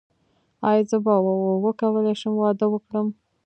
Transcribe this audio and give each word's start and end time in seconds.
ایا 0.69 0.83
زه 0.89 0.97
به 1.05 1.13
وکولی 1.63 2.13
شم 2.21 2.33
واده 2.41 2.65
وکړم؟ 2.69 3.07